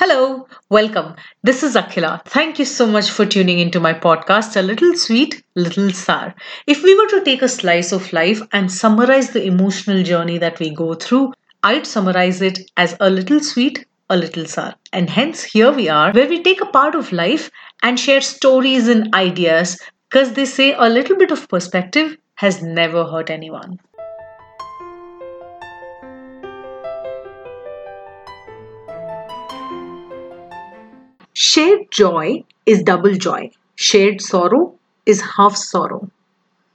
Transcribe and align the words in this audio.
Hello, 0.00 0.46
welcome. 0.70 1.14
This 1.42 1.62
is 1.62 1.74
Akhila. 1.74 2.24
Thank 2.24 2.58
you 2.58 2.64
so 2.64 2.86
much 2.86 3.10
for 3.10 3.26
tuning 3.26 3.58
into 3.58 3.80
my 3.80 3.92
podcast, 3.92 4.56
A 4.56 4.62
Little 4.62 4.96
Sweet, 4.96 5.42
Little 5.56 5.90
Sour. 5.90 6.34
If 6.66 6.82
we 6.82 6.94
were 6.96 7.08
to 7.08 7.22
take 7.22 7.42
a 7.42 7.48
slice 7.48 7.92
of 7.92 8.10
life 8.14 8.40
and 8.52 8.72
summarize 8.72 9.30
the 9.30 9.42
emotional 9.44 10.02
journey 10.02 10.38
that 10.38 10.58
we 10.58 10.70
go 10.70 10.94
through, 10.94 11.34
I'd 11.62 11.86
summarize 11.86 12.40
it 12.40 12.70
as 12.78 12.96
a 13.00 13.10
little 13.10 13.40
sweet, 13.40 13.84
a 14.08 14.16
little 14.16 14.46
sour. 14.46 14.74
And 14.94 15.10
hence, 15.10 15.42
here 15.42 15.70
we 15.72 15.90
are, 15.90 16.12
where 16.12 16.28
we 16.28 16.42
take 16.42 16.62
a 16.62 16.66
part 16.66 16.94
of 16.94 17.12
life 17.12 17.50
and 17.82 18.00
share 18.00 18.22
stories 18.22 18.88
and 18.88 19.12
ideas 19.14 19.78
because 20.08 20.32
they 20.32 20.46
say 20.46 20.72
a 20.72 20.88
little 20.88 21.16
bit 21.16 21.30
of 21.30 21.46
perspective 21.48 22.16
has 22.36 22.62
never 22.62 23.04
hurt 23.04 23.28
anyone. 23.28 23.78
Shared 31.40 31.92
joy 31.92 32.42
is 32.66 32.82
double 32.82 33.14
joy. 33.14 33.52
Shared 33.76 34.20
sorrow 34.20 34.74
is 35.06 35.20
half 35.20 35.54
sorrow. 35.54 36.10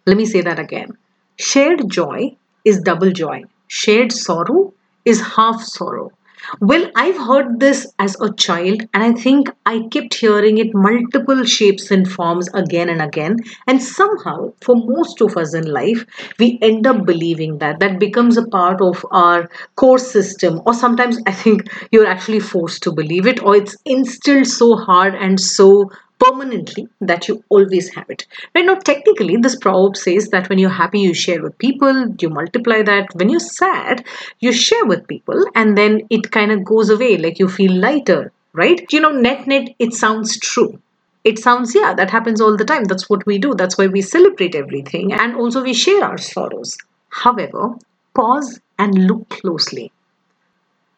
Let 0.05 0.15
me 0.15 0.25
say 0.25 0.39
that 0.39 0.57
again. 0.57 0.97
Shared 1.37 1.89
joy 1.89 2.37
is 2.63 2.79
double 2.79 3.11
joy. 3.11 3.43
Shared 3.67 4.13
sorrow 4.13 4.73
is 5.03 5.19
half 5.19 5.61
sorrow. 5.61 6.11
Well, 6.59 6.89
I've 6.95 7.17
heard 7.17 7.59
this 7.59 7.93
as 7.99 8.19
a 8.19 8.33
child, 8.33 8.81
and 8.93 9.03
I 9.03 9.11
think 9.13 9.49
I 9.65 9.81
kept 9.91 10.15
hearing 10.15 10.57
it 10.57 10.73
multiple 10.73 11.43
shapes 11.45 11.91
and 11.91 12.09
forms 12.11 12.49
again 12.53 12.89
and 12.89 13.01
again. 13.01 13.37
And 13.67 13.81
somehow, 13.81 14.53
for 14.61 14.75
most 14.75 15.21
of 15.21 15.37
us 15.37 15.53
in 15.53 15.65
life, 15.71 16.05
we 16.39 16.57
end 16.61 16.87
up 16.87 17.05
believing 17.05 17.59
that. 17.59 17.79
That 17.79 17.99
becomes 17.99 18.37
a 18.37 18.47
part 18.47 18.81
of 18.81 19.05
our 19.11 19.49
core 19.75 19.99
system, 19.99 20.61
or 20.65 20.73
sometimes 20.73 21.19
I 21.27 21.31
think 21.33 21.69
you're 21.91 22.07
actually 22.07 22.39
forced 22.39 22.83
to 22.83 22.91
believe 22.91 23.27
it, 23.27 23.41
or 23.43 23.55
it's 23.55 23.77
instilled 23.85 24.47
so 24.47 24.75
hard 24.75 25.15
and 25.15 25.39
so 25.39 25.89
permanently 26.19 26.87
that 27.01 27.27
you 27.27 27.43
always 27.49 27.93
have 27.93 28.09
it. 28.09 28.25
Right 28.55 28.65
now, 28.65 28.75
technically, 28.75 29.37
this 29.37 29.55
proverb 29.55 29.97
says 29.97 30.29
that 30.29 30.49
when 30.49 30.57
you're 30.59 30.69
happy, 30.69 30.99
you 30.99 31.13
share 31.13 31.41
with 31.41 31.57
people, 31.57 32.15
you 32.19 32.29
multiply 32.29 32.81
that. 32.83 33.13
When 33.15 33.29
you're 33.29 33.39
sad, 33.39 34.05
you 34.39 34.53
share 34.53 34.85
with 34.85 35.07
people, 35.07 35.43
and 35.55 35.77
then 35.77 36.01
it 36.09 36.31
kind 36.31 36.51
of 36.51 36.63
goes 36.63 36.89
away, 36.89 37.17
like 37.17 37.39
you 37.39 37.49
feel 37.49 37.73
lighter, 37.73 38.31
right? 38.53 38.85
You 38.91 39.01
know, 39.01 39.11
net 39.11 39.47
net, 39.47 39.69
it 39.79 39.93
sounds 39.93 40.39
true. 40.39 40.79
It 41.23 41.39
sounds, 41.39 41.73
yeah, 41.73 41.93
that 41.93 42.11
happens 42.11 42.41
all 42.41 42.57
the 42.57 42.65
time. 42.65 42.83
That's 42.83 43.09
what 43.09 43.25
we 43.25 43.37
do. 43.37 43.53
That's 43.55 43.77
why 43.77 43.87
we 43.87 44.01
celebrate 44.01 44.55
everything. 44.55 45.13
And 45.13 45.35
also, 45.35 45.63
we 45.63 45.73
share 45.73 46.03
our 46.03 46.17
sorrows. 46.17 46.77
However, 47.09 47.75
pause 48.13 48.59
and 48.77 49.07
look 49.07 49.29
closely. 49.29 49.91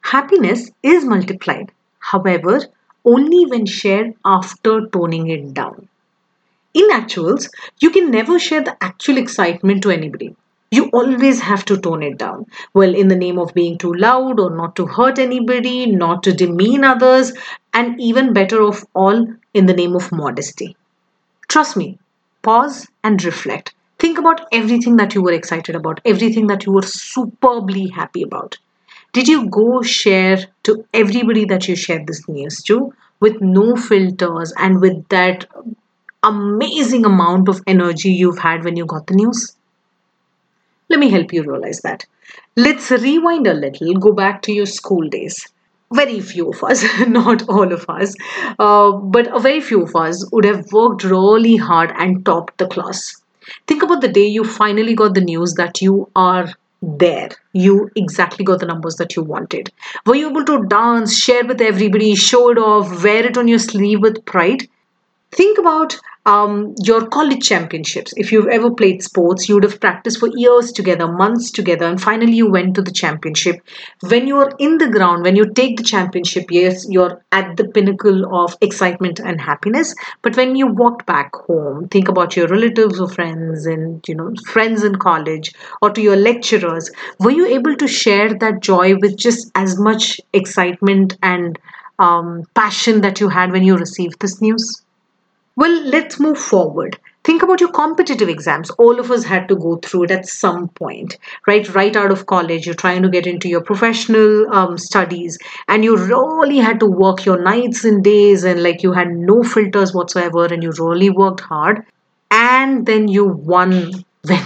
Happiness 0.02 0.72
is 0.84 1.06
multiplied. 1.06 1.72
However, 2.00 2.62
only 3.06 3.46
when 3.46 3.66
shared 3.66 4.14
after 4.26 4.88
toning 4.88 5.30
it 5.30 5.54
down. 5.54 5.88
In 6.74 6.90
actuals, 6.90 7.50
you 7.80 7.90
can 7.90 8.12
never 8.12 8.38
share 8.38 8.62
the 8.62 8.78
actual 8.84 9.18
excitement 9.18 9.82
to 9.84 9.92
anybody. 9.92 10.36
You 10.72 10.90
always 10.92 11.40
have 11.40 11.66
to 11.66 11.78
tone 11.78 12.04
it 12.04 12.18
down. 12.18 12.46
Well, 12.74 12.94
in 12.94 13.08
the 13.08 13.16
name 13.16 13.40
of 13.40 13.54
being 13.54 13.78
too 13.78 13.94
loud 13.94 14.40
or 14.40 14.56
not 14.56 14.76
to 14.76 14.86
hurt 14.86 15.18
anybody, 15.18 15.86
not 15.88 16.24
to 16.24 16.34
demean 16.34 16.84
others, 16.84 17.34
and 17.74 18.00
even 18.02 18.34
better 18.34 18.62
of 18.62 18.84
all, 18.94 19.26
in 19.54 19.66
the 19.66 19.74
name 19.74 19.96
of 19.96 20.12
modesty. 20.12 20.76
Trust 21.48 21.78
me, 21.78 21.98
pause 22.44 22.88
and 23.04 23.24
reflect. 23.24 23.74
Think 24.00 24.18
about 24.18 24.42
everything 24.52 24.98
that 24.98 25.16
you 25.16 25.24
were 25.24 25.32
excited 25.32 25.76
about, 25.76 26.02
everything 26.06 26.48
that 26.48 26.66
you 26.66 26.74
were 26.74 26.82
superbly 26.82 27.88
happy 27.88 28.24
about. 28.24 28.58
Did 29.16 29.30
you 29.30 29.50
go 29.50 29.82
share 29.82 30.40
to 30.64 30.86
everybody 30.94 31.46
that 31.46 31.70
you 31.70 31.76
shared 31.78 32.06
this 32.06 32.28
news 32.28 32.62
to 32.64 32.94
with 33.22 33.40
no 33.40 33.78
filters 33.78 34.52
and 34.58 34.82
with 34.82 35.08
that 35.08 35.46
amazing 36.22 37.06
amount 37.06 37.48
of 37.48 37.62
energy 37.66 38.12
you've 38.12 38.40
had 38.40 38.66
when 38.66 38.76
you 38.76 38.86
got 38.86 39.08
the 39.08 39.14
news? 39.14 39.56
Let 40.90 41.00
me 41.00 41.08
help 41.08 41.32
you 41.32 41.44
realize 41.44 41.80
that. 41.80 42.06
Let's 42.58 42.92
rewind 42.92 43.48
a 43.48 43.54
little, 43.54 43.94
go 43.94 44.12
back 44.12 44.42
to 44.42 44.52
your 44.52 44.66
school 44.66 45.08
days. 45.08 45.48
Very 45.94 46.20
few 46.20 46.50
of 46.50 46.62
us, 46.62 46.84
not 47.08 47.48
all 47.48 47.72
of 47.72 47.86
us, 47.88 48.14
uh, 48.60 48.92
but 48.92 49.34
a 49.34 49.40
very 49.40 49.62
few 49.62 49.84
of 49.84 49.96
us 49.96 50.30
would 50.34 50.44
have 50.44 50.74
worked 50.74 51.06
really 51.06 51.56
hard 51.56 51.94
and 51.96 52.26
topped 52.26 52.58
the 52.58 52.68
class. 52.68 53.16
Think 53.66 53.82
about 53.82 54.02
the 54.02 54.10
day 54.10 54.28
you 54.28 54.44
finally 54.44 54.94
got 54.94 55.14
the 55.14 55.22
news 55.22 55.54
that 55.54 55.82
you 55.82 56.10
are 56.18 56.50
there. 56.82 57.30
You 57.54 57.90
exactly 57.96 58.46
got 58.46 58.60
the 58.60 58.66
numbers 58.66 58.96
that 58.96 59.16
you 59.16 59.24
wanted. 59.24 59.72
Were 60.06 60.16
you 60.16 60.30
able 60.30 60.46
to 60.46 60.66
dance 60.68 61.18
share 61.18 61.46
with 61.46 61.62
everybody 61.62 62.16
show 62.16 62.50
it 62.52 62.58
off 62.58 63.04
wear 63.04 63.26
it 63.26 63.38
on 63.38 63.48
your 63.48 63.60
sleeve 63.60 64.02
with 64.02 64.24
pride? 64.26 64.68
Think 65.32 65.58
about 65.58 65.98
um, 66.26 66.74
your 66.84 67.08
college 67.08 67.48
championships. 67.48 68.14
If 68.18 68.32
you've 68.32 68.48
ever 68.48 68.72
played 68.72 69.04
sports, 69.04 69.48
you 69.48 69.56
would 69.56 69.64
have 69.64 69.80
practiced 69.80 70.20
for 70.20 70.30
years 70.36 70.72
together, 70.72 71.08
months 71.12 71.52
together, 71.52 71.86
and 71.86 72.02
finally 72.02 72.34
you 72.34 72.50
went 72.50 72.74
to 72.76 72.82
the 72.82 72.92
championship. 72.92 73.58
When 74.02 74.26
you're 74.28 74.52
in 74.58 74.78
the 74.80 74.90
ground, 74.90 75.24
when 75.24 75.36
you 75.36 75.52
take 75.54 75.78
the 75.78 75.84
championship, 75.84 76.46
yes, 76.50 76.86
you're 76.90 77.24
at 77.32 77.58
the 77.58 77.68
pinnacle 77.68 78.34
of 78.36 78.56
excitement 78.62 79.20
and 79.20 79.40
happiness. 79.40 79.94
But 80.22 80.36
when 80.38 80.56
you 80.56 80.68
walked 80.68 81.06
back 81.06 81.36
home, 81.36 81.88
think 81.90 82.08
about 82.08 82.36
your 82.36 82.48
relatives 82.48 83.00
or 83.00 83.10
friends 83.10 83.66
and 83.66 84.04
you 84.08 84.16
know 84.16 84.34
friends 84.48 84.84
in 84.84 84.96
college 84.96 85.54
or 85.82 85.90
to 85.92 86.02
your 86.02 86.16
lecturers. 86.16 86.90
Were 87.20 87.32
you 87.32 87.46
able 87.48 87.76
to 87.76 87.88
share 87.88 88.34
that 88.34 88.62
joy 88.62 88.96
with 88.96 89.18
just 89.18 89.52
as 89.56 89.78
much 89.80 90.20
excitement 90.34 91.18
and 91.22 91.60
um, 92.00 92.44
passion 92.56 93.02
that 93.02 93.20
you 93.20 93.30
had 93.30 93.52
when 93.52 93.64
you 93.64 93.76
received 93.78 94.20
this 94.22 94.42
news? 94.42 94.85
Well, 95.56 95.82
let's 95.86 96.20
move 96.20 96.38
forward. 96.38 96.98
Think 97.24 97.42
about 97.42 97.60
your 97.60 97.72
competitive 97.72 98.30
exams. 98.30 98.70
All 98.72 99.00
of 99.00 99.10
us 99.10 99.24
had 99.24 99.48
to 99.48 99.56
go 99.56 99.78
through 99.78 100.04
it 100.04 100.12
at 100.12 100.28
some 100.28 100.68
point, 100.70 101.18
right? 101.48 101.68
Right 101.74 101.96
out 101.96 102.12
of 102.12 102.26
college, 102.28 102.66
you're 102.66 102.76
trying 102.76 103.02
to 103.02 103.10
get 103.10 103.26
into 103.26 103.50
your 103.50 103.62
professional 103.62 104.54
um, 104.54 104.78
studies, 104.78 105.40
and 105.68 105.84
you 105.84 105.98
really 105.98 106.58
had 106.58 106.80
to 106.82 106.86
work 106.86 107.26
your 107.26 107.42
nights 107.42 107.84
and 107.84 108.04
days, 108.04 108.44
and 108.44 108.62
like 108.62 108.84
you 108.84 108.92
had 108.94 109.10
no 109.10 109.42
filters 109.44 109.94
whatsoever, 109.94 110.46
and 110.46 110.62
you 110.62 110.72
really 110.78 111.10
worked 111.10 111.42
hard, 111.42 111.84
and 112.30 112.86
then 112.86 113.08
you 113.08 113.26
won 113.26 113.92
when 114.24 114.44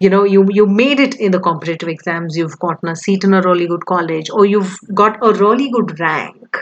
you 0.00 0.08
know 0.08 0.24
you 0.24 0.46
you 0.50 0.66
made 0.66 1.00
it 1.00 1.14
in 1.16 1.32
the 1.32 1.40
competitive 1.40 1.88
exams 1.88 2.36
you've 2.36 2.58
gotten 2.58 2.88
a 2.90 2.94
seat 2.94 3.24
in 3.24 3.32
a 3.32 3.40
really 3.40 3.66
good 3.66 3.86
college 3.86 4.28
or 4.28 4.44
you've 4.44 4.78
got 4.92 5.16
a 5.22 5.32
really 5.32 5.70
good 5.70 5.98
rank 5.98 6.58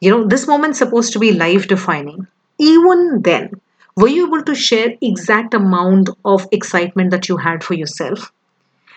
you 0.00 0.08
know 0.10 0.24
this 0.24 0.46
moment's 0.46 0.78
supposed 0.78 1.12
to 1.12 1.18
be 1.18 1.32
life 1.32 1.66
defining 1.66 2.28
even 2.58 3.22
then 3.22 3.50
were 3.96 4.08
you 4.08 4.26
able 4.26 4.42
to 4.44 4.54
share 4.54 4.94
exact 5.02 5.54
amount 5.54 6.08
of 6.24 6.46
excitement 6.52 7.10
that 7.10 7.28
you 7.28 7.36
had 7.36 7.64
for 7.64 7.74
yourself? 7.74 8.32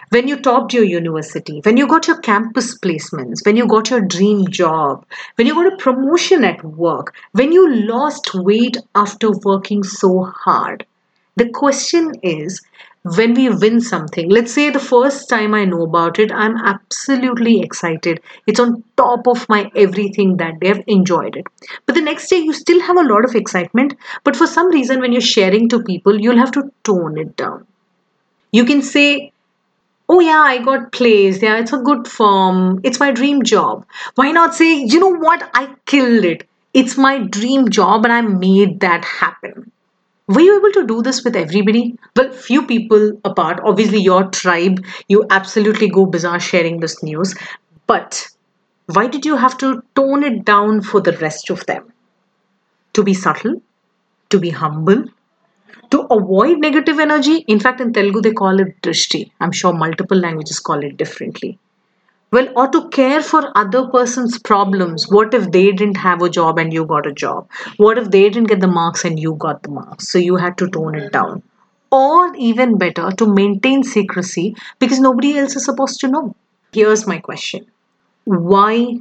When 0.09 0.27
you 0.27 0.39
topped 0.39 0.73
your 0.73 0.83
university 0.83 1.61
when 1.63 1.77
you 1.77 1.87
got 1.87 2.07
your 2.07 2.19
campus 2.19 2.77
placements 2.77 3.45
when 3.45 3.55
you 3.55 3.65
got 3.65 3.89
your 3.89 4.01
dream 4.01 4.47
job 4.47 5.05
when 5.35 5.47
you 5.47 5.55
got 5.55 5.71
a 5.73 5.77
promotion 5.77 6.43
at 6.43 6.63
work 6.63 7.15
when 7.31 7.51
you 7.53 7.73
lost 7.73 8.33
weight 8.33 8.77
after 8.93 9.31
working 9.31 9.83
so 9.83 10.23
hard? 10.23 10.85
The 11.37 11.49
question 11.49 12.11
is 12.21 12.61
when 13.03 13.33
we 13.33 13.49
win 13.49 13.81
something, 13.81 14.29
let's 14.29 14.53
say 14.53 14.69
the 14.69 14.79
first 14.79 15.27
time 15.27 15.53
I 15.55 15.65
know 15.65 15.83
about 15.83 16.19
it, 16.19 16.31
I'm 16.31 16.57
absolutely 16.57 17.61
excited. 17.61 18.21
It's 18.45 18.59
on 18.59 18.83
top 18.95 19.27
of 19.27 19.47
my 19.49 19.71
everything 19.75 20.37
that 20.37 20.59
day. 20.59 20.69
I've 20.69 20.83
enjoyed 20.87 21.35
it. 21.35 21.47
But 21.85 21.95
the 21.95 22.01
next 22.01 22.29
day, 22.29 22.37
you 22.37 22.53
still 22.53 22.79
have 22.81 22.97
a 22.97 23.03
lot 23.03 23.25
of 23.25 23.35
excitement. 23.35 23.95
But 24.23 24.35
for 24.35 24.45
some 24.45 24.67
reason, 24.69 24.99
when 24.99 25.11
you're 25.11 25.21
sharing 25.21 25.67
to 25.69 25.81
people, 25.83 26.19
you'll 26.19 26.37
have 26.37 26.51
to 26.51 26.71
tone 26.83 27.17
it 27.17 27.35
down. 27.37 27.65
You 28.51 28.65
can 28.65 28.81
say, 28.81 29.31
Oh, 30.09 30.19
yeah, 30.19 30.41
I 30.41 30.59
got 30.63 30.91
placed. 30.91 31.41
Yeah, 31.41 31.57
it's 31.59 31.73
a 31.73 31.77
good 31.79 32.07
firm. 32.07 32.81
It's 32.83 32.99
my 32.99 33.11
dream 33.11 33.43
job. 33.43 33.85
Why 34.15 34.31
not 34.31 34.55
say, 34.55 34.83
You 34.83 34.99
know 34.99 35.15
what? 35.15 35.49
I 35.53 35.75
killed 35.85 36.25
it. 36.25 36.47
It's 36.73 36.97
my 36.97 37.19
dream 37.19 37.69
job 37.69 38.05
and 38.05 38.13
I 38.13 38.21
made 38.21 38.81
that 38.81 39.05
happen 39.05 39.70
were 40.33 40.41
you 40.41 40.57
able 40.57 40.71
to 40.73 40.85
do 40.85 41.01
this 41.01 41.23
with 41.23 41.35
everybody? 41.35 41.97
Well, 42.15 42.31
few 42.31 42.65
people 42.65 43.19
apart. 43.23 43.59
Obviously, 43.63 43.99
your 43.99 44.25
tribe, 44.29 44.83
you 45.07 45.25
absolutely 45.29 45.89
go 45.89 46.05
bizarre 46.05 46.39
sharing 46.39 46.79
this 46.79 47.01
news. 47.03 47.35
But 47.87 48.27
why 48.87 49.07
did 49.07 49.25
you 49.25 49.35
have 49.37 49.57
to 49.59 49.83
tone 49.95 50.23
it 50.23 50.45
down 50.45 50.81
for 50.81 51.01
the 51.01 51.13
rest 51.17 51.49
of 51.49 51.65
them? 51.65 51.91
To 52.93 53.03
be 53.03 53.13
subtle? 53.13 53.61
To 54.29 54.39
be 54.39 54.49
humble? 54.49 55.05
To 55.91 56.01
avoid 56.01 56.59
negative 56.59 56.99
energy? 56.99 57.43
In 57.47 57.59
fact, 57.59 57.81
in 57.81 57.93
Telugu, 57.93 58.21
they 58.21 58.31
call 58.31 58.59
it 58.59 58.81
drishti. 58.81 59.31
I'm 59.39 59.51
sure 59.51 59.73
multiple 59.73 60.17
languages 60.17 60.59
call 60.59 60.83
it 60.83 60.97
differently 60.97 61.59
well 62.31 62.47
or 62.55 62.67
to 62.69 62.87
care 62.89 63.21
for 63.21 63.51
other 63.55 63.87
person's 63.87 64.39
problems. 64.39 65.07
What 65.09 65.33
if 65.33 65.51
they 65.51 65.71
didn't 65.71 65.97
have 65.97 66.21
a 66.21 66.29
job 66.29 66.57
and 66.57 66.73
you 66.73 66.85
got 66.85 67.05
a 67.05 67.11
job? 67.13 67.49
What 67.77 67.97
if 67.97 68.09
they 68.11 68.29
didn't 68.29 68.47
get 68.47 68.61
the 68.61 68.67
marks 68.67 69.05
and 69.05 69.19
you 69.19 69.33
got 69.35 69.63
the 69.63 69.69
marks? 69.69 70.09
So 70.09 70.17
you 70.17 70.37
had 70.37 70.57
to 70.59 70.69
tone 70.69 70.95
it 70.95 71.11
down. 71.11 71.43
Or 71.91 72.33
even 72.35 72.77
better 72.77 73.11
to 73.11 73.33
maintain 73.33 73.83
secrecy 73.83 74.55
because 74.79 74.99
nobody 74.99 75.37
else 75.37 75.55
is 75.55 75.65
supposed 75.65 75.99
to 76.01 76.07
know. 76.07 76.35
Here's 76.71 77.05
my 77.05 77.19
question. 77.19 77.65
Why 78.23 78.99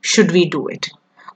should 0.00 0.32
we 0.32 0.46
do 0.46 0.66
it 0.68 0.88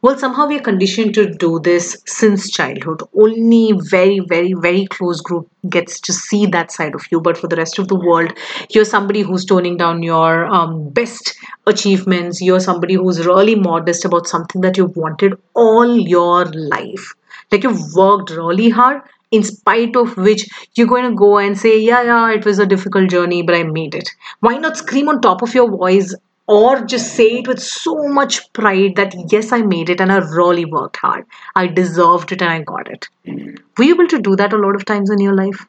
Well, 0.06 0.17
somehow 0.17 0.47
we 0.47 0.56
are 0.56 0.62
conditioned 0.62 1.14
to 1.14 1.35
do 1.35 1.58
this 1.58 2.00
since 2.06 2.49
childhood. 2.49 3.03
Only 3.12 3.73
very, 3.91 4.20
very, 4.20 4.53
very 4.53 4.87
close 4.87 5.20
group 5.20 5.50
gets 5.69 5.99
to 6.03 6.12
see 6.12 6.47
that 6.47 6.70
side 6.70 6.94
of 6.94 7.05
you. 7.11 7.20
But 7.20 7.37
for 7.37 7.49
the 7.49 7.56
rest 7.56 7.81
of 7.81 7.88
the 7.88 7.97
world, 7.97 8.32
you're 8.70 8.85
somebody 8.85 9.23
who's 9.23 9.44
toning 9.44 9.76
down 9.76 10.05
your 10.05 10.47
um, 10.47 10.91
best 10.91 11.35
achievements. 11.67 12.41
You're 12.41 12.61
somebody 12.61 12.94
who's 12.94 13.26
really 13.26 13.56
modest 13.56 14.05
about 14.05 14.29
something 14.29 14.61
that 14.61 14.76
you've 14.76 14.97
wanted 14.97 15.35
all 15.55 15.99
your 15.99 16.44
life. 16.44 17.12
Like 17.50 17.64
you've 17.64 17.93
worked 17.97 18.31
really 18.31 18.69
hard, 18.69 19.03
in 19.32 19.43
spite 19.43 19.97
of 19.97 20.17
which 20.17 20.49
you're 20.76 20.87
going 20.87 21.11
to 21.11 21.17
go 21.17 21.38
and 21.38 21.58
say, 21.58 21.81
Yeah, 21.81 22.05
yeah, 22.05 22.31
it 22.31 22.44
was 22.44 22.61
a 22.61 22.67
difficult 22.67 23.11
journey, 23.11 23.43
but 23.43 23.56
I 23.56 23.64
made 23.64 23.97
it. 23.97 24.08
Why 24.38 24.56
not 24.58 24.76
scream 24.76 25.08
on 25.08 25.20
top 25.20 25.43
of 25.43 25.53
your 25.53 25.69
voice 25.69 26.14
or 26.46 26.84
just 26.84 27.14
say 27.14 27.38
it 27.38 27.48
with 27.48 27.60
so 27.60 28.06
much 28.08 28.52
pride 28.52 28.94
that 28.96 29.14
yes 29.32 29.52
i 29.52 29.60
made 29.62 29.90
it 29.90 30.00
and 30.00 30.12
i 30.12 30.19
really 30.19 30.64
worked 30.64 30.96
hard. 30.96 31.25
I 31.56 31.66
deserved 31.66 32.32
it 32.32 32.43
and 32.43 32.50
i 32.50 32.62
got 32.62 32.88
it. 32.88 33.08
Mm-hmm. 33.26 33.56
Were 33.76 33.84
you 33.84 33.94
able 33.94 34.06
to 34.08 34.20
do 34.20 34.37
that 34.37 34.52
a 34.52 34.58
lot 34.58 34.76
of 34.76 34.84
times 34.84 35.10
in 35.10 35.19
your 35.19 35.34
life? 35.34 35.66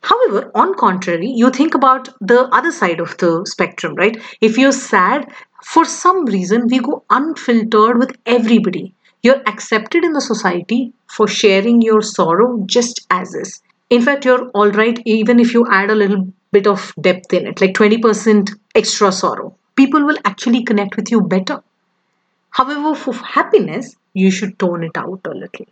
However 0.00 0.50
on 0.54 0.74
contrary 0.74 1.28
you 1.28 1.50
think 1.50 1.74
about 1.74 2.08
the 2.20 2.44
other 2.60 2.72
side 2.72 3.00
of 3.00 3.16
the 3.18 3.44
spectrum 3.44 3.94
right? 3.96 4.16
If 4.40 4.56
you're 4.56 4.72
sad 4.72 5.30
for 5.62 5.84
some 5.84 6.24
reason 6.24 6.68
we 6.68 6.78
go 6.78 7.04
unfiltered 7.10 7.98
with 7.98 8.16
everybody. 8.24 8.94
You're 9.22 9.42
accepted 9.46 10.04
in 10.04 10.12
the 10.12 10.20
society 10.20 10.92
for 11.08 11.26
sharing 11.26 11.82
your 11.82 12.00
sorrow 12.00 12.62
just 12.66 13.06
as 13.10 13.34
is. 13.34 13.60
In 13.90 14.00
fact 14.00 14.24
you're 14.24 14.48
all 14.50 14.70
right 14.70 14.98
even 15.04 15.38
if 15.38 15.52
you 15.52 15.66
add 15.70 15.90
a 15.90 15.94
little 15.94 16.26
bit 16.52 16.66
of 16.66 16.94
depth 17.00 17.32
in 17.34 17.46
it 17.46 17.60
like 17.60 17.74
20% 17.74 18.50
extra 18.74 19.12
sorrow 19.12 19.54
people 19.76 20.04
will 20.04 20.18
actually 20.24 20.64
connect 20.64 20.96
with 20.96 21.10
you 21.10 21.20
better. 21.20 21.62
However, 22.50 22.94
for 22.94 23.12
happiness, 23.14 23.94
you 24.14 24.30
should 24.30 24.58
tone 24.58 24.82
it 24.82 24.96
out 24.96 25.20
a 25.26 25.30
little. 25.30 25.66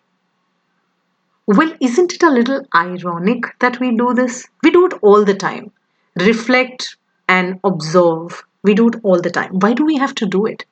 Well, 1.47 1.73
isn't 1.81 2.13
it 2.13 2.23
a 2.23 2.31
little 2.31 2.67
ironic 2.75 3.59
that 3.61 3.81
we 3.81 3.97
do 3.97 4.13
this? 4.15 4.47
We 4.63 4.71
do 4.71 4.87
it 4.87 4.95
all 5.03 5.25
the 5.25 5.35
time. 5.35 5.73
Reflect 6.17 6.97
and 7.29 7.61
observe. 7.65 8.45
We 8.63 8.75
do 8.75 8.89
it 8.89 8.97
all 9.03 9.21
the 9.21 9.31
time. 9.31 9.59
Why 9.61 9.73
do 9.73 9.85
we 9.85 9.97
have 9.97 10.15
to 10.17 10.27
do 10.27 10.47
it? 10.47 10.65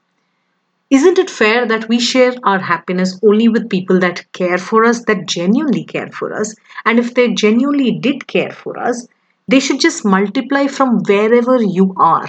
Isn't 0.91 1.19
it 1.19 1.31
fair 1.31 1.67
that 1.67 1.89
we 1.89 1.99
share 1.99 2.35
our 2.43 2.59
happiness 2.59 3.19
only 3.23 3.49
with 3.49 3.71
people 3.71 3.99
that 4.01 4.31
care 4.33 4.59
for 4.59 4.85
us, 4.85 5.05
that 5.07 5.27
genuinely 5.27 5.85
care 5.85 6.09
for 6.09 6.35
us? 6.35 6.55
And 6.85 6.99
if 6.99 7.15
they 7.15 7.33
genuinely 7.33 7.93
did 7.93 8.27
care 8.27 8.51
for 8.51 8.79
us, 8.79 9.09
they 9.49 9.61
should 9.61 9.81
just 9.81 10.05
multiply 10.05 10.67
from 10.67 11.03
wherever 11.05 11.63
you 11.63 11.95
are 11.97 12.29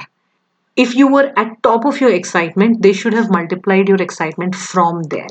if 0.75 0.95
you 0.95 1.07
were 1.07 1.31
at 1.37 1.61
top 1.61 1.85
of 1.85 2.01
your 2.01 2.11
excitement 2.11 2.81
they 2.81 2.93
should 2.93 3.13
have 3.13 3.29
multiplied 3.29 3.87
your 3.87 4.01
excitement 4.01 4.55
from 4.55 5.03
there. 5.03 5.27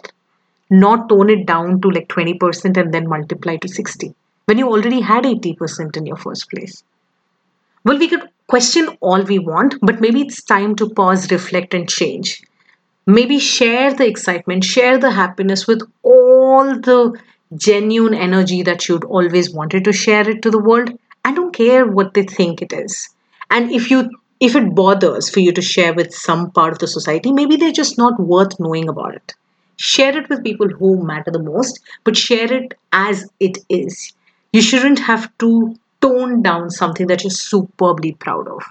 Not 0.71 1.09
tone 1.09 1.31
it 1.31 1.47
down 1.47 1.81
to 1.83 1.91
like 1.91 2.09
20% 2.09 2.77
and 2.77 2.95
then 2.95 3.09
multiply 3.09 3.57
to 3.57 3.69
60 3.69 4.15
when 4.47 4.59
you 4.59 4.69
already 4.69 5.01
had 5.01 5.25
80% 5.25 5.97
in 5.97 6.07
your 6.07 6.17
first 6.17 6.49
place. 6.51 6.83
Well 7.85 7.99
we 7.99 8.09
could 8.09 8.29
question 8.47 8.89
all 9.01 9.23
we 9.23 9.39
want 9.39 9.75
but 9.83 10.01
maybe 10.01 10.23
it's 10.23 10.43
time 10.43 10.77
to 10.77 10.89
pause 10.91 11.31
reflect 11.33 11.75
and 11.75 11.89
change. 11.89 12.43
Maybe 13.07 13.41
share 13.41 13.93
the 13.93 14.07
excitement 14.07 14.65
share 14.65 14.97
the 14.99 15.11
happiness 15.11 15.67
with 15.67 15.83
all 16.03 16.79
the 16.79 17.21
genuine 17.57 18.15
energy 18.15 18.63
that 18.63 18.89
you'd 18.89 19.05
always 19.05 19.53
wanted 19.53 19.85
to 19.85 19.93
share 19.93 20.29
it 20.29 20.43
to 20.43 20.51
the 20.51 20.59
world. 20.59 20.97
I 21.25 21.35
don't 21.35 21.55
care 21.55 21.87
what 21.87 22.15
they 22.15 22.23
think 22.23 22.63
it 22.63 22.73
is. 22.73 23.11
And 23.51 23.71
if 23.71 23.91
you 23.91 24.11
if 24.43 24.57
it 24.57 24.75
bothers 24.75 25.31
for 25.31 25.39
you 25.39 25.53
to 25.53 25.63
share 25.63 25.95
with 25.95 26.13
some 26.13 26.51
part 26.51 26.73
of 26.73 26.81
the 26.81 26.89
society, 26.89 27.31
maybe 27.33 27.55
they're 27.55 27.71
just 27.71 27.97
not 27.97 28.19
worth 28.19 28.59
knowing 28.59 28.89
about 28.89 29.15
it. 29.15 29.35
Share 29.77 30.19
it 30.19 30.29
with 30.29 30.43
people 30.43 30.69
who 30.69 31.07
matter 31.07 31.31
the 31.31 31.43
most, 31.43 31.79
but 32.03 32.17
share 32.17 32.53
it 32.53 32.75
as 32.93 33.31
it 33.39 33.59
is. 33.69 34.13
You 34.53 34.61
shouldn't 34.61 34.99
have 34.99 35.31
to 35.39 35.77
tone 36.01 36.43
down 36.43 36.71
something 36.71 37.07
that 37.07 37.23
you're 37.23 37.31
superbly 37.31 38.15
proud 38.15 38.49
of. 38.49 38.65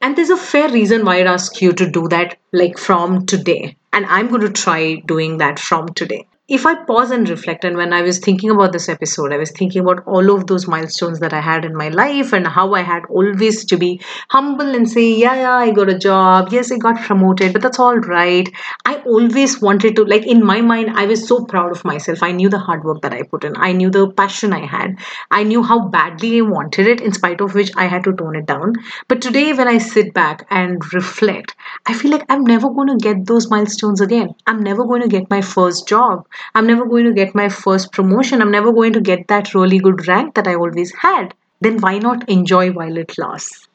And 0.00 0.16
there's 0.16 0.30
a 0.30 0.36
fair 0.36 0.68
reason 0.68 1.04
why 1.04 1.20
I'd 1.20 1.28
ask 1.28 1.62
you 1.62 1.72
to 1.72 1.88
do 1.88 2.08
that, 2.08 2.36
like 2.52 2.76
from 2.76 3.26
today. 3.26 3.76
And 3.92 4.06
I'm 4.06 4.26
going 4.26 4.40
to 4.40 4.50
try 4.50 4.96
doing 5.06 5.38
that 5.38 5.60
from 5.60 5.94
today 5.94 6.26
if 6.50 6.66
I 6.66 6.74
pause 6.84 7.12
and 7.12 7.28
reflect, 7.28 7.64
and 7.64 7.76
when 7.76 7.92
I 7.92 8.02
was 8.02 8.18
thinking 8.18 8.50
about 8.50 8.72
this 8.72 8.88
episode, 8.88 9.32
I 9.32 9.36
was 9.36 9.52
thinking 9.52 9.82
about 9.82 10.04
all 10.04 10.34
of 10.34 10.48
those 10.48 10.66
milestones 10.66 11.20
that 11.20 11.32
I 11.32 11.40
had 11.40 11.64
in 11.64 11.76
my 11.76 11.90
life 11.90 12.32
and 12.32 12.44
how 12.44 12.74
I 12.74 12.82
had 12.82 13.04
always 13.08 13.64
to 13.66 13.76
be 13.76 14.00
humble 14.30 14.74
and 14.74 14.90
say, 14.90 15.12
Yeah, 15.12 15.36
yeah, 15.36 15.54
I 15.54 15.70
got 15.70 15.88
a 15.88 15.96
job. 15.96 16.48
Yes, 16.50 16.72
I 16.72 16.78
got 16.78 17.00
promoted, 17.02 17.52
but 17.52 17.62
that's 17.62 17.78
all 17.78 17.96
right. 17.98 18.50
I 18.84 18.96
always 19.02 19.62
wanted 19.62 19.94
to, 19.94 20.04
like, 20.04 20.26
in 20.26 20.44
my 20.44 20.60
mind, 20.60 20.90
I 20.94 21.06
was 21.06 21.28
so 21.28 21.44
proud 21.44 21.70
of 21.70 21.84
myself. 21.84 22.20
I 22.20 22.32
knew 22.32 22.48
the 22.48 22.58
hard 22.58 22.82
work 22.82 23.02
that 23.02 23.12
I 23.12 23.22
put 23.22 23.44
in, 23.44 23.56
I 23.56 23.70
knew 23.70 23.88
the 23.88 24.10
passion 24.10 24.52
I 24.52 24.66
had, 24.66 24.98
I 25.30 25.44
knew 25.44 25.62
how 25.62 25.86
badly 25.86 26.38
I 26.38 26.42
wanted 26.42 26.88
it, 26.88 27.00
in 27.00 27.12
spite 27.12 27.40
of 27.40 27.54
which 27.54 27.70
I 27.76 27.86
had 27.86 28.02
to 28.04 28.12
tone 28.12 28.34
it 28.34 28.46
down. 28.46 28.72
But 29.06 29.22
today, 29.22 29.52
when 29.52 29.68
I 29.68 29.78
sit 29.78 30.12
back 30.14 30.48
and 30.50 30.82
reflect, 30.92 31.54
I 31.86 31.94
feel 31.94 32.10
like 32.10 32.26
I'm 32.28 32.42
never 32.42 32.68
going 32.70 32.88
to 32.88 32.96
get 32.96 33.26
those 33.26 33.48
milestones 33.48 34.00
again. 34.00 34.34
I'm 34.48 34.60
never 34.64 34.84
going 34.84 35.02
to 35.02 35.08
get 35.08 35.30
my 35.30 35.42
first 35.42 35.86
job. 35.86 36.26
I'm 36.54 36.66
never 36.66 36.84
going 36.84 37.04
to 37.04 37.12
get 37.12 37.34
my 37.34 37.48
first 37.48 37.92
promotion. 37.92 38.40
I'm 38.40 38.50
never 38.50 38.72
going 38.72 38.92
to 38.94 39.00
get 39.00 39.28
that 39.28 39.54
really 39.54 39.78
good 39.78 40.06
rank 40.06 40.34
that 40.34 40.46
I 40.46 40.54
always 40.54 40.94
had. 40.94 41.34
Then 41.60 41.78
why 41.78 41.98
not 41.98 42.28
enjoy 42.28 42.72
while 42.72 42.96
it 42.96 43.18
lasts? 43.18 43.68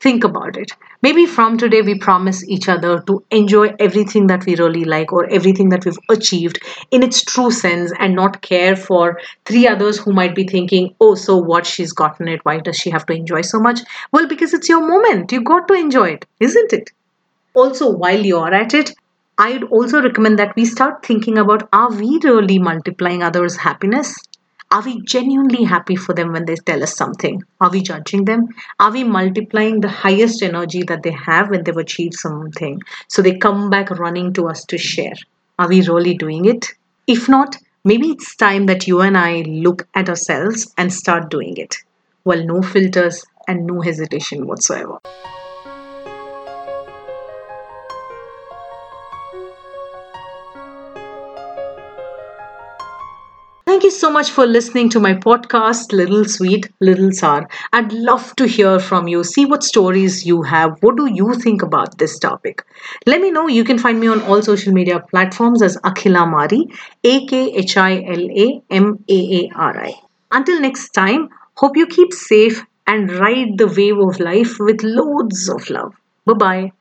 Think 0.00 0.22
about 0.22 0.56
it. 0.58 0.70
Maybe 1.00 1.24
from 1.24 1.56
today 1.56 1.80
we 1.80 1.98
promise 1.98 2.46
each 2.46 2.68
other 2.68 3.00
to 3.06 3.24
enjoy 3.30 3.74
everything 3.78 4.26
that 4.26 4.44
we 4.44 4.54
really 4.54 4.84
like 4.84 5.12
or 5.12 5.24
everything 5.30 5.70
that 5.70 5.84
we've 5.84 5.98
achieved 6.10 6.58
in 6.90 7.02
its 7.02 7.22
true 7.22 7.50
sense 7.50 7.92
and 7.98 8.14
not 8.14 8.42
care 8.42 8.76
for 8.76 9.18
three 9.46 9.66
others 9.66 9.98
who 9.98 10.12
might 10.12 10.34
be 10.34 10.44
thinking, 10.44 10.94
oh, 11.00 11.14
so 11.14 11.36
what? 11.36 11.64
She's 11.64 11.92
gotten 11.92 12.28
it. 12.28 12.40
Why 12.44 12.58
does 12.58 12.76
she 12.76 12.90
have 12.90 13.06
to 13.06 13.14
enjoy 13.14 13.42
so 13.42 13.58
much? 13.60 13.80
Well, 14.12 14.28
because 14.28 14.52
it's 14.52 14.68
your 14.68 14.86
moment. 14.86 15.32
You 15.32 15.42
got 15.42 15.68
to 15.68 15.74
enjoy 15.74 16.10
it, 16.10 16.26
isn't 16.40 16.72
it? 16.72 16.90
Also, 17.54 17.90
while 17.90 18.24
you're 18.24 18.52
at 18.52 18.74
it, 18.74 18.92
I'd 19.36 19.64
also 19.64 20.00
recommend 20.00 20.38
that 20.38 20.54
we 20.54 20.64
start 20.64 21.04
thinking 21.04 21.38
about 21.38 21.68
are 21.72 21.90
we 21.90 22.20
really 22.22 22.60
multiplying 22.60 23.24
others' 23.24 23.56
happiness? 23.56 24.16
Are 24.70 24.82
we 24.82 25.02
genuinely 25.02 25.64
happy 25.64 25.96
for 25.96 26.14
them 26.14 26.32
when 26.32 26.44
they 26.44 26.54
tell 26.54 26.84
us 26.84 26.94
something? 26.94 27.42
Are 27.60 27.70
we 27.70 27.82
judging 27.82 28.26
them? 28.26 28.46
Are 28.78 28.92
we 28.92 29.02
multiplying 29.02 29.80
the 29.80 29.88
highest 29.88 30.40
energy 30.40 30.84
that 30.84 31.02
they 31.02 31.10
have 31.10 31.50
when 31.50 31.64
they've 31.64 31.76
achieved 31.76 32.14
something? 32.14 32.80
So 33.08 33.22
they 33.22 33.36
come 33.36 33.70
back 33.70 33.90
running 33.90 34.32
to 34.34 34.46
us 34.48 34.64
to 34.66 34.78
share. 34.78 35.14
Are 35.58 35.68
we 35.68 35.80
really 35.80 36.14
doing 36.14 36.44
it? 36.44 36.72
If 37.08 37.28
not, 37.28 37.56
maybe 37.84 38.10
it's 38.10 38.36
time 38.36 38.66
that 38.66 38.86
you 38.86 39.00
and 39.00 39.18
I 39.18 39.40
look 39.42 39.88
at 39.94 40.08
ourselves 40.08 40.72
and 40.78 40.92
start 40.92 41.28
doing 41.28 41.56
it. 41.56 41.74
Well, 42.24 42.44
no 42.46 42.62
filters 42.62 43.24
and 43.48 43.66
no 43.66 43.80
hesitation 43.80 44.46
whatsoever. 44.46 44.98
Thank 53.74 53.82
you 53.82 53.90
so 53.90 54.08
much 54.08 54.30
for 54.30 54.46
listening 54.46 54.88
to 54.90 55.00
my 55.00 55.14
podcast, 55.14 55.92
Little 55.92 56.24
Sweet, 56.24 56.70
Little 56.80 57.10
Sour. 57.10 57.48
I'd 57.72 57.92
love 57.92 58.36
to 58.36 58.46
hear 58.46 58.78
from 58.78 59.08
you. 59.08 59.24
See 59.24 59.46
what 59.46 59.64
stories 59.64 60.24
you 60.24 60.42
have. 60.42 60.80
What 60.80 60.96
do 60.96 61.10
you 61.12 61.34
think 61.34 61.60
about 61.60 61.98
this 61.98 62.16
topic? 62.20 62.62
Let 63.04 63.20
me 63.20 63.32
know. 63.32 63.48
You 63.48 63.64
can 63.64 63.80
find 63.80 63.98
me 63.98 64.06
on 64.06 64.22
all 64.22 64.42
social 64.42 64.72
media 64.72 65.00
platforms 65.00 65.60
as 65.60 65.76
Akhila 65.78 66.22
Maari, 66.34 66.60
A 67.02 67.26
K 67.26 67.52
H 67.52 67.76
I 67.76 68.04
L 68.04 68.28
A 68.44 68.62
M 68.70 69.04
A 69.08 69.18
A 69.40 69.50
R 69.56 69.76
I. 69.76 69.94
Until 70.30 70.60
next 70.60 70.90
time, 70.90 71.28
hope 71.56 71.76
you 71.76 71.88
keep 71.88 72.12
safe 72.12 72.64
and 72.86 73.10
ride 73.10 73.58
the 73.58 73.66
wave 73.66 73.98
of 73.98 74.20
life 74.20 74.60
with 74.60 74.84
loads 74.84 75.48
of 75.48 75.68
love. 75.68 75.92
Bye 76.26 76.34
bye. 76.34 76.72